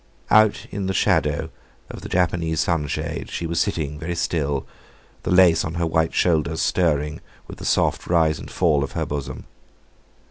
[0.31, 1.51] Out in the shadow
[1.91, 4.65] of the Japanese sunshade she was sitting very still,
[5.21, 9.05] the lace on her white shoulders stirring with the soft rise and fall of her
[9.05, 9.45] bosom.